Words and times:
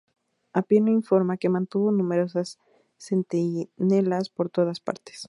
Apiano 0.51 0.89
informa 0.89 1.37
que 1.37 1.47
mantuvo 1.47 1.91
numerosos 1.91 2.57
centinelas 2.97 4.29
por 4.29 4.49
todas 4.49 4.79
partes. 4.79 5.19